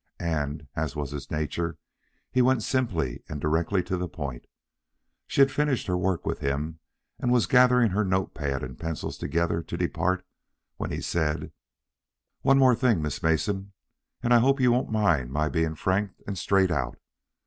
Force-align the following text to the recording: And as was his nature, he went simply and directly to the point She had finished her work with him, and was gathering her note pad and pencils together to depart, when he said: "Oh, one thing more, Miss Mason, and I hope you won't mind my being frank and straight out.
And 0.19 0.67
as 0.75 0.95
was 0.95 1.11
his 1.11 1.29
nature, 1.29 1.77
he 2.31 2.41
went 2.41 2.63
simply 2.63 3.23
and 3.29 3.39
directly 3.39 3.83
to 3.83 3.97
the 3.97 4.07
point 4.09 4.47
She 5.27 5.41
had 5.41 5.51
finished 5.51 5.85
her 5.85 5.95
work 5.95 6.25
with 6.25 6.39
him, 6.39 6.79
and 7.19 7.31
was 7.31 7.45
gathering 7.45 7.91
her 7.91 8.03
note 8.03 8.33
pad 8.33 8.63
and 8.63 8.79
pencils 8.79 9.15
together 9.15 9.61
to 9.61 9.77
depart, 9.77 10.25
when 10.77 10.89
he 10.89 11.01
said: 11.01 11.51
"Oh, 12.43 12.55
one 12.57 12.75
thing 12.77 12.97
more, 12.97 13.03
Miss 13.03 13.21
Mason, 13.21 13.73
and 14.23 14.33
I 14.33 14.39
hope 14.39 14.59
you 14.59 14.71
won't 14.71 14.91
mind 14.91 15.29
my 15.31 15.49
being 15.49 15.75
frank 15.75 16.13
and 16.25 16.35
straight 16.35 16.71
out. 16.71 16.97